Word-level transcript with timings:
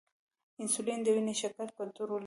انسولین 0.61 0.99
د 1.03 1.07
وینې 1.15 1.33
شکر 1.41 1.67
کنټرولوي 1.79 2.19